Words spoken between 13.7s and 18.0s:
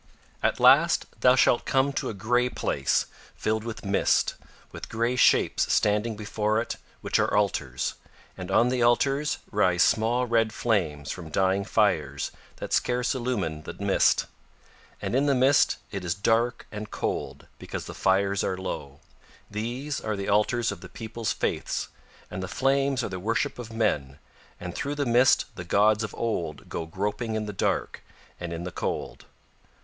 mist. And in the mist it is dark and cold because the